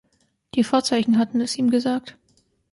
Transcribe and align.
Die 0.55 0.63
Vorzeichen 0.63 1.19
hatten 1.19 1.41
es 1.41 1.55
ihm 1.59 1.69
gesagt. 1.69 2.17